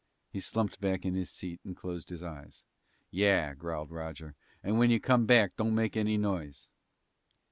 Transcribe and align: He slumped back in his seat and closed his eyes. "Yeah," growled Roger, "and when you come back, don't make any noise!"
He 0.33 0.39
slumped 0.39 0.81
back 0.81 1.05
in 1.05 1.13
his 1.13 1.29
seat 1.29 1.59
and 1.63 1.77
closed 1.77 2.09
his 2.09 2.23
eyes. 2.23 2.65
"Yeah," 3.11 3.53
growled 3.53 3.91
Roger, 3.91 4.33
"and 4.63 4.79
when 4.79 4.89
you 4.89 4.99
come 4.99 5.27
back, 5.27 5.55
don't 5.57 5.75
make 5.75 5.95
any 5.95 6.17
noise!" 6.17 6.69